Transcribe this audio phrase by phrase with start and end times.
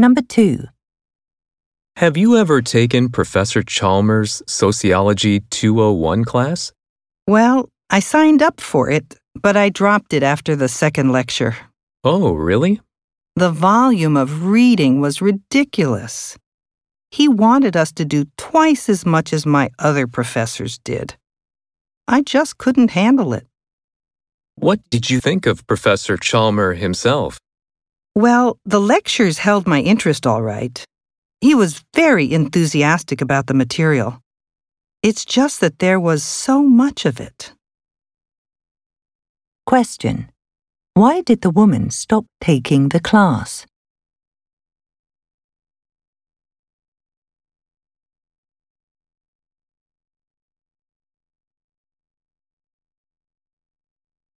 [0.00, 0.64] Number 2.
[1.96, 6.72] Have you ever taken Professor Chalmers' Sociology 201 class?
[7.26, 11.54] Well, I signed up for it, but I dropped it after the second lecture.
[12.02, 12.80] Oh, really?
[13.36, 16.38] The volume of reading was ridiculous.
[17.10, 21.16] He wanted us to do twice as much as my other professors did.
[22.08, 23.46] I just couldn't handle it.
[24.54, 27.38] What did you think of Professor Chalmer himself?
[28.14, 30.84] Well, the lectures held my interest all right.
[31.40, 34.20] He was very enthusiastic about the material.
[35.02, 37.52] It's just that there was so much of it.
[39.64, 40.28] Question.
[40.94, 43.64] Why did the woman stop taking the class?